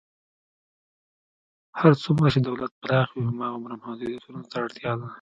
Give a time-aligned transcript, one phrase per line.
[1.79, 5.07] هر څومره چې دولت پراخ وي، هماغومره محدودیتونو ته اړتیا ده.